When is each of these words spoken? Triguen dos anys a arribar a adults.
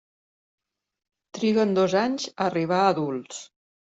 Triguen 1.39 1.75
dos 1.79 1.95
anys 2.03 2.25
a 2.31 2.33
arribar 2.47 2.79
a 2.87 2.91
adults. 2.97 3.45